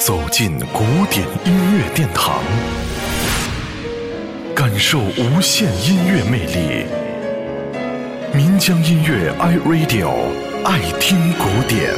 [0.00, 2.42] 走进古典音乐殿堂，
[4.56, 6.86] 感受无限音乐魅力。
[8.34, 10.10] 民江音乐 iRadio
[10.64, 11.92] 爱听古典。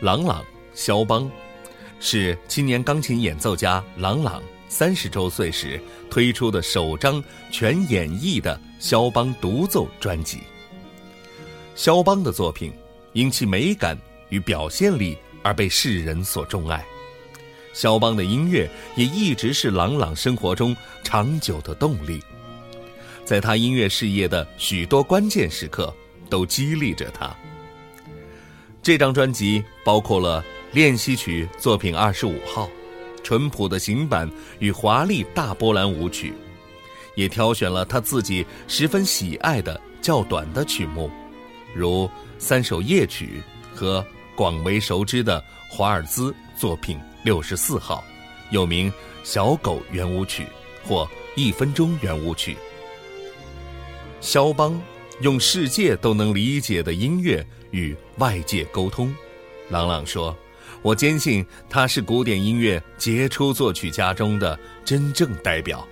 [0.00, 1.28] 郎朗，肖邦，
[1.98, 10.38] 是青年钢琴演奏家郎朗三十周岁时推出的首张全演绎的肖邦独奏专辑。
[11.76, 12.72] 肖邦的作品
[13.12, 13.96] 因其美感
[14.30, 16.82] 与表现力而被世人所钟爱，
[17.74, 20.74] 肖邦的音乐也一直是朗朗生活中
[21.04, 22.18] 长久的动力，
[23.26, 25.94] 在他音乐事业的许多关键时刻
[26.30, 27.36] 都激励着他。
[28.82, 32.70] 这张专辑包括了练习曲作品二十五号、
[33.22, 34.28] 淳朴的行板
[34.60, 36.32] 与华丽大波兰舞曲，
[37.16, 41.10] 也挑选了他自己十分喜爱的较短的曲目。
[41.76, 43.42] 如三首夜曲
[43.74, 44.04] 和
[44.34, 48.02] 广为熟知的华尔兹作品六十四号，
[48.50, 48.90] 又名
[49.22, 50.44] 《小狗圆舞曲》
[50.88, 52.56] 或一分钟圆舞曲。
[54.22, 54.80] 肖邦
[55.20, 59.14] 用世界都能理解的音乐与外界沟通。
[59.68, 60.34] 朗朗说
[60.80, 65.86] ：“我坚信他是古典音乐杰出作曲家中的真正代表，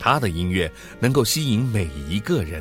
[0.00, 2.60] 他的音乐能够吸引每一个人。”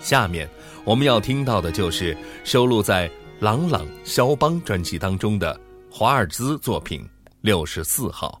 [0.00, 0.48] 下面
[0.84, 5.58] 我们要听到的就是收录在《朗朗肖邦》专辑当中的
[5.90, 7.06] 华尔兹作品
[7.40, 8.40] 六十四号。